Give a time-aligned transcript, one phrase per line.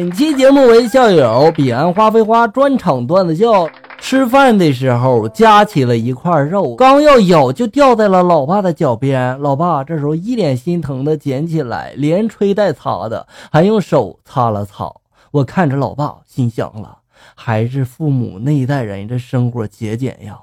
[0.00, 3.68] 本期节目为校友彼岸花飞花专场段子秀。
[3.98, 9.38] 吃饭的时候夹起了一块肉，刚要咬就掉在了老爸的脚边。
[9.42, 14.90] 老爸这时候一脸心疼的捡起来，连吹带擦的，还用手擦了擦。
[15.32, 16.96] 我看着老爸，心想了，
[17.34, 20.38] 还是父母那一代人这生活节俭呀。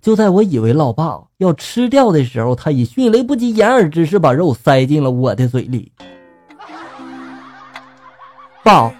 [0.00, 5.92] 就在我以为老爸要吃掉的时候，他以迅雷不及掩耳之势把肉塞进了我的嘴里。
[8.64, 8.90] 爸，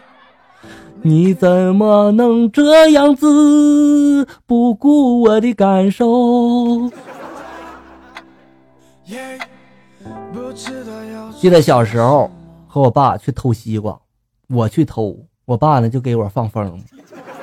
[1.04, 6.88] 你怎么能这样子不顾我的感受？
[11.40, 12.30] 记得小时候
[12.68, 13.98] 和我爸去偷西瓜，
[14.48, 16.80] 我去偷，我爸呢就给我放风。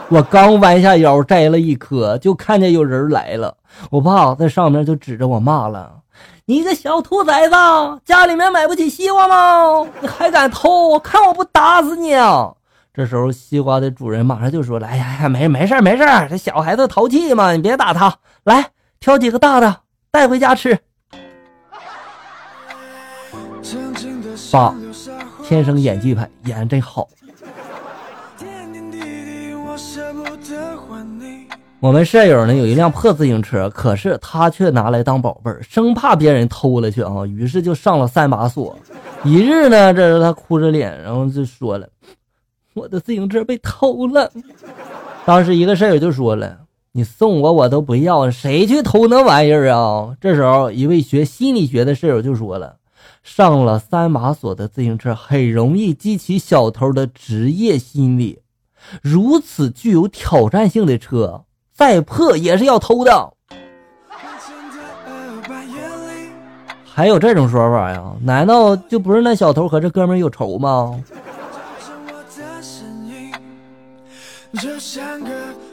[0.08, 3.58] 我刚弯下腰摘了一颗，就看见有人来了，
[3.92, 6.00] 我爸在上面就指着我骂了。
[6.46, 7.56] 你个小兔崽子，
[8.06, 9.86] 家里面买不起西瓜吗？
[10.00, 10.98] 你还敢偷？
[11.00, 12.14] 看我不打死你！
[12.14, 12.54] 啊！
[13.00, 18.14] 这时候，西瓜的主人马上就说了：“哎呀，没没事没事这小孩子淘气嘛，你别打他。
[18.44, 19.74] 来，挑几个大的
[20.12, 20.78] 带回家吃。”
[24.52, 24.76] 爸，
[25.46, 27.08] 天生演技派，演真好。
[31.80, 38.78] 我们舍友呢有一辆破自行车，可是他却拿来当宝贝儿，生怕别人偷了去啊，于是就上了三把锁。
[39.24, 41.88] 一日呢，这是他哭着脸，然后就说了
[42.74, 44.32] ：“我的自行车被偷了。”
[45.26, 46.60] 当时一个舍友就说了
[46.94, 52.78] ：“你送我我都不要，谁去偷那玩意儿啊？”这时候一位学心理学的舍友就说了
[53.24, 58.40] ：“上了三把锁的自行车很容易激起小偷的职业心理，
[59.02, 61.44] 如此具有挑战性的车。”
[61.80, 63.32] 再破也是要偷的，
[66.84, 68.04] 还有这种说法呀？
[68.22, 71.02] 难道就不是那小偷和这哥们有仇吗？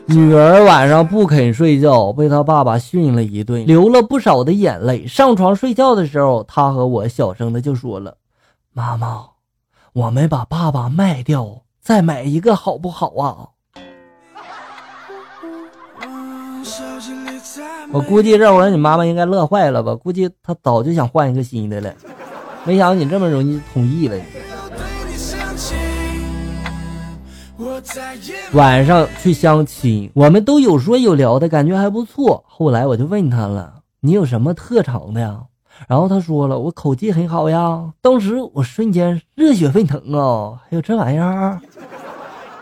[0.06, 5.06] 女儿晚上不肯睡觉，被他爸爸训了一顿，流了不少的眼泪。
[5.06, 8.18] 上床睡觉的时候，他和我小声的就说了
[8.74, 9.24] ：“妈妈，
[9.95, 13.48] 我们把爸爸卖掉，再买一个好不好啊？”
[17.92, 19.95] 我估计这会儿你妈妈应该乐坏了吧？
[19.96, 21.95] 估计她早就想换一个新的了，
[22.64, 24.17] 没想到你这么容易同意了。
[28.52, 32.45] 晚上去相亲，我们都有说有聊的感觉还不错。
[32.47, 35.42] 后来我就问他了：“你有什么特长的呀？”
[35.89, 40.61] 然后他说了：“我口技很好呀。”当时我瞬间热血沸腾啊！
[40.69, 41.61] 还有这玩意儿？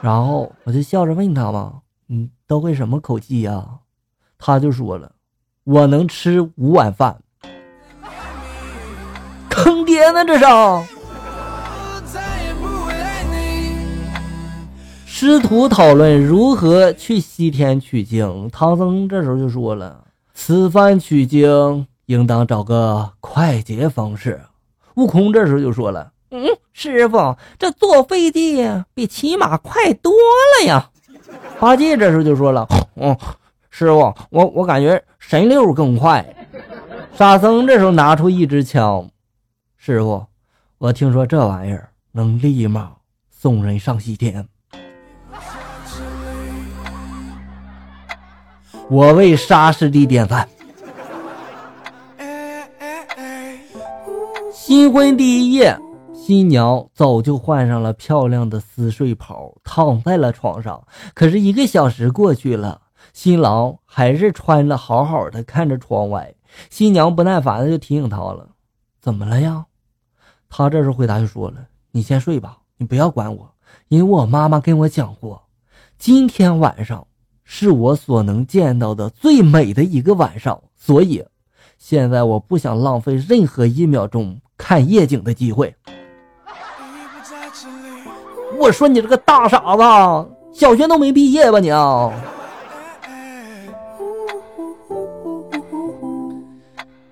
[0.01, 3.65] 然后我就笑着问他嘛：“你都会什么口技呀？”
[4.39, 5.13] 他就说了
[5.65, 7.17] ：“我能吃五碗饭，
[9.49, 10.25] 坑爹呢！
[10.25, 10.45] 这是。”
[15.17, 24.41] 师徒讨论如何去西天取经，唐僧这时候就说了：“此番取经，应当找个快捷方式。”
[24.97, 30.13] 悟空这时候就说了：“嗯，师傅，这坐飞机比骑马快多
[30.59, 30.91] 了呀。”
[31.61, 32.67] 八戒这时候就说了
[32.99, 33.17] ：“嗯。”
[33.71, 36.27] 师傅，我我感觉神溜更快。
[37.17, 39.09] 沙僧这时候拿出一支枪，
[39.77, 40.27] 师傅，
[40.79, 42.95] 我听说这玩意儿能立马
[43.31, 44.49] 送人上西天。
[48.91, 50.49] 我为沙师弟点赞。
[54.53, 55.79] 新婚第一夜，
[56.15, 60.87] 新娘早就换上了漂亮的丝睡袍，躺在了床上。
[61.15, 62.83] 可是一个小时过去了。
[63.13, 66.35] 新郎还是穿的好好的，看着窗外。
[66.69, 68.49] 新娘不耐烦的就提醒他了
[69.01, 69.67] ：“怎么了呀？”
[70.49, 73.55] 他这时候回答就说了：“你先睡吧，你不要管我，
[73.89, 75.45] 因为我妈妈跟我讲过，
[75.99, 77.07] 今天晚上
[77.45, 81.25] 是我所能见到的最美的一个晚上，所以
[81.79, 85.75] 现在我不想浪费任何一秒钟看夜景的机会。”
[88.57, 89.83] 我说你这个大傻子，
[90.53, 91.69] 小学都没毕业吧你？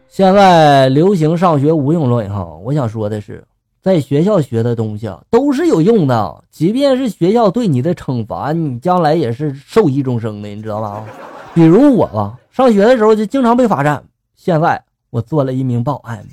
[0.08, 3.44] 现在流行上学无用论哈，我想说的是，
[3.82, 11.04] 在学校学的东西啊都是有用的，即便是学校对你的惩罚，你将来也是受益终生的，你知道吗？
[11.52, 14.04] 比如我吧，上学的时候就经常被罚站，
[14.36, 14.80] 现在
[15.10, 16.24] 我做了一名保安，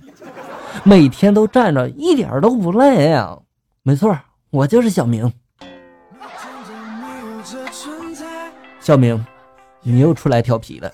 [0.84, 3.36] 每天都站着，一点都不累呀。
[3.82, 4.16] 没错，
[4.52, 5.34] 我就是小明。
[8.80, 9.26] 小明，
[9.82, 10.92] 你又出来调皮了。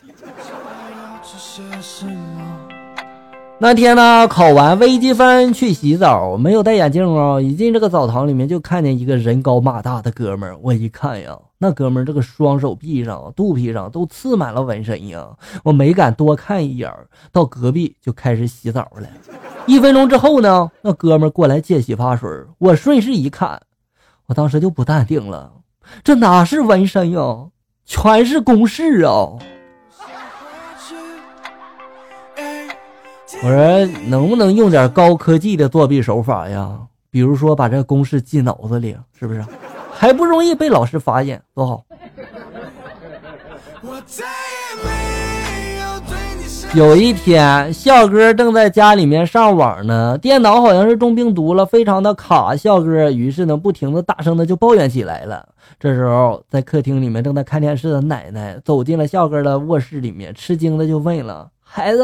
[3.57, 7.39] 那天呢，考完微积分去洗澡，没有戴眼镜啊。
[7.39, 10.57] 一进这个澡堂里面，就看见一个人高马大的哥们儿。
[10.61, 15.29] 我一看呀，那哥们儿这个双手臂上、肚皮上都刺满了纹身呀。
[15.63, 16.91] 我没敢多看一眼，
[17.31, 19.07] 到隔壁就开始洗澡了。
[19.65, 23.61] 一分钟之后呢，那哥们儿过来借洗发水，我顺势一看，
[24.27, 25.49] 我当时就不淡定了，
[26.03, 27.47] 这哪是纹身呀，
[27.85, 29.29] 全是公式啊！
[33.43, 36.79] 我说能不能用点高科技的作弊手法呀？
[37.11, 39.43] 比如说把这个公式记脑子里，是不是？
[39.91, 41.83] 还不容易被老师发现，多好。
[46.73, 52.53] 有一天，笑哥正在家里面上网呢，电脑好像是中病毒了，非常的卡。
[52.53, 55.47] 笑哥于是呢，不停的大声的就抱怨起来了。
[55.79, 61.47] 这时候，在客厅里面正在看电视的奶奶走进了笑哥的卧室里面，吃惊的就问了。
[61.67, 62.03] 孩子，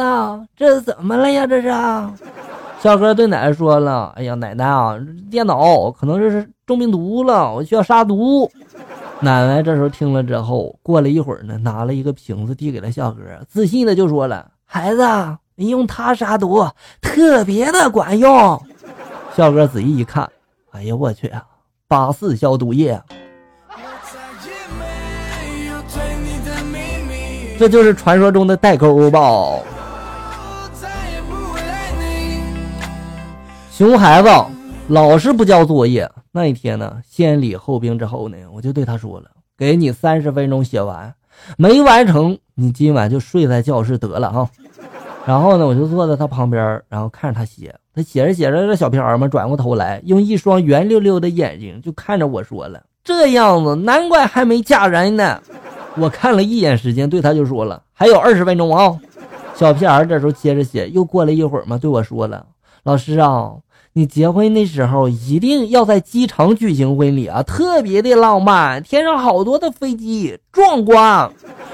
[0.56, 1.46] 这怎么了呀？
[1.48, 1.70] 这是，
[2.82, 4.98] 笑哥对奶奶说了：“哎呀，奶奶啊，
[5.30, 8.52] 电脑可能是中病毒了，我需要杀毒。”
[9.22, 15.08] 奶奶这时候听了之后，过了一会儿呢，拿了一个瓶子递给了笑哥，自信的就说了：“孩子，
[15.56, 16.68] 你用它杀毒，
[17.00, 18.62] 特别的管用。”
[19.38, 20.28] 笑哥仔细一看，
[20.72, 21.32] 哎呀，我去，
[21.88, 23.00] 八四消毒液。
[27.62, 29.20] 这就是传说中的代沟吧？
[33.72, 34.30] 熊孩子
[34.88, 36.10] 老是不交作业。
[36.32, 41.14] 那一天呢，先礼后兵之后呢，我就对他说了：“给你三十分钟写完，
[41.56, 44.50] 没完成，你今晚就睡在教室得了哈。”
[45.28, 47.76] 然后呢，我就坐在他旁边，然后看着他写。
[47.94, 55.40] 他写着写着，这小屁孩们转过头来，用一双圆溜溜的眼睛就看着我说了：“这样子，难怪还没嫁人呢。”
[55.98, 58.98] 我看了一眼时间，对他就说了：“还有二十分钟啊！”
[59.54, 62.46] 小屁孩这时候接着写，又过了一会儿嘛，对我说了
[62.84, 63.52] ：“老师啊，
[63.94, 71.30] 你结婚那时候一定要在机场举行婚礼啊，特别的浪漫，天上好多的飞机，壮观。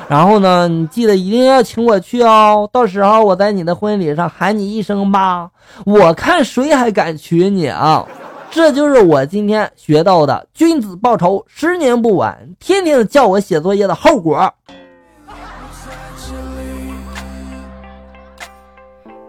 [0.10, 5.50] 然后呢，你记得一定要请我去哦，到时候我在你的婚礼上喊你一声妈，
[5.86, 8.06] 我看谁还敢娶你啊！”
[8.50, 12.50] 这就是我今天学到的“君子报仇，十年不晚”。
[12.60, 14.54] 天天叫我写作业的后果。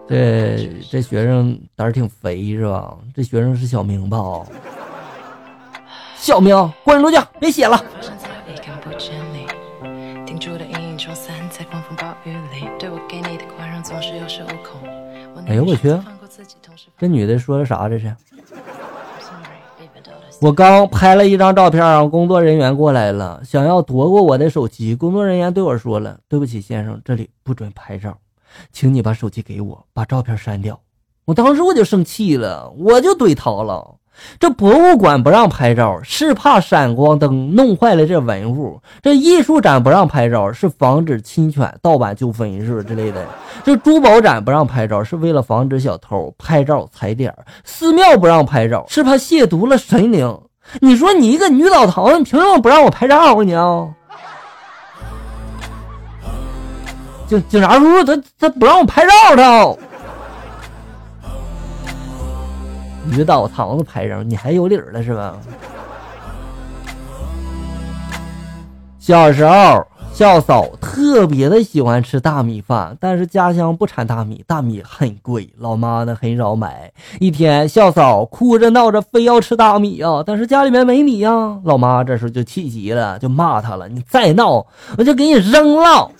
[0.07, 2.97] 这这学生胆儿挺肥是吧？
[3.15, 4.17] 这学生是小明吧？
[6.15, 7.79] 小明，滚出去，别写了。
[15.45, 15.95] 哎呦我去！
[16.97, 17.87] 这女的说的啥？
[17.87, 18.15] 这是？
[20.41, 24.95] 我刚拍了一张照片，工作人员过来了，想要夺过我的手机。
[24.95, 28.17] 工作人员对我说了：“对不起，先生，这里不准拍照，
[28.71, 30.79] 请你把手机给我，把照片删掉。”
[31.25, 33.97] 我当时我就生气了，我就怼他了。
[34.39, 43.21] 这博物馆不让拍照，是怕闪光灯弄坏了这文物；这艺术展不让拍照，是防止侵权、盗版纠纷是不是之类的；
[43.63, 47.31] 这珠宝展不让拍照，是为了防止小偷拍照踩点；
[47.63, 50.39] 寺庙不让拍照，是怕亵渎了神灵。
[50.81, 53.43] 你说你一个女澡堂，你凭什么不让我拍照啊？
[53.43, 53.87] 你啊？
[57.27, 59.88] 警警察叔叔他他不让我拍照他。
[63.05, 65.35] 女澡堂子拍照，你还有理了是吧？
[68.99, 76.91] 小时候，校嫂特别的喜欢吃大米饭，但是家乡不产大米，大米很贵，老妈呢很少买。
[77.19, 81.59] 一天，校嫂哭着闹着非要吃大米啊，但是家里面没米呀。
[81.63, 86.11] 老妈这时候就气急了，就骂他了：“你再闹，我就给你扔了。”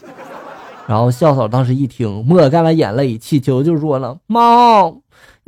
[0.87, 4.91] 然后校嫂当时一听，抹干了眼泪，乞求就说了：“妈。”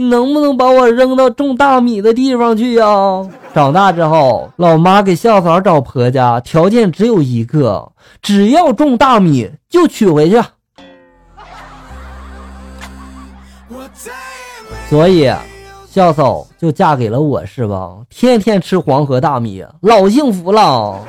[0.10, 2.86] 能不能把我扔到种大米的地方去呀？
[3.53, 7.91] 长大之后，老妈给校嫂找婆家，条件只有一个，
[8.22, 10.41] 只要种大米就娶回去。
[14.89, 15.31] 所以，
[15.89, 17.98] 校嫂就嫁给了我，是吧？
[18.10, 21.00] 天天吃黄河大米，老幸福了。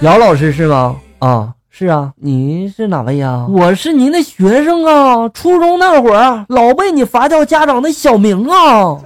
[0.00, 0.96] 姚老师是吗？
[1.18, 1.54] 啊。
[1.76, 3.48] 是啊，你是哪位呀？
[3.50, 8.96] 我是您的学生啊，初中那会儿老被你罚叫家长的小明啊。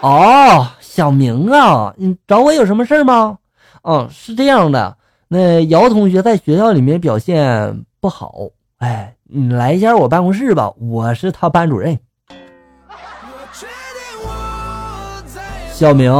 [0.00, 3.36] 哦，小明啊，你找我有什么事吗？
[3.82, 8.32] 嗯，是这样的，那姚同学在学校里面表现不好，
[8.78, 11.98] 哎，你来一下我办公室吧，我是他班主任。
[15.72, 16.14] 小明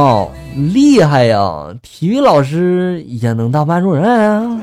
[0.73, 4.61] 厉害呀，体育老师也能当班主任啊？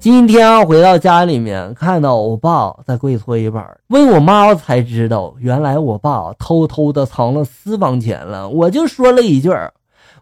[0.00, 8.48] 今天回到家里面，看到我爸在跪搓衣板，问我妈才知道，原来我爸偷偷的藏了私房钱了。
[8.48, 9.50] 我就说了一句：“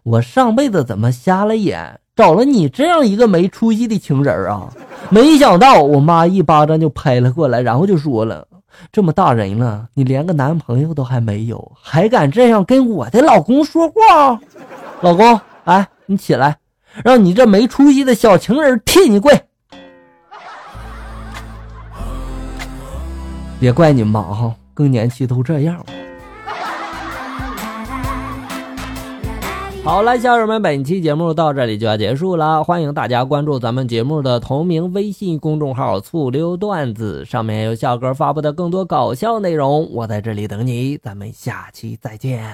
[0.03, 4.71] 我上辈子怎么瞎了眼，找了你这样一个没出息的情人啊！”
[5.09, 8.47] 没想到我妈一巴掌就拍了过来，然后就说了
[8.93, 14.39] ：“这么大人了，你连个男朋友都还没有，还敢这样跟我的老公说话？
[15.01, 16.55] 老公，哎，你起来，
[17.03, 19.31] 让你这没出息的小情人替你跪。”
[23.59, 25.85] 别怪你忙哈，更年期都这样。
[29.85, 39.89] 好了，小友们，本期节目到这里就要结束了，欢迎大家关注咱们节目的同名微信公众号“醋溜段子”，上面有笑哥发布的更多搞笑内容。
[39.91, 42.53] 我在这里等你，咱们下期再见。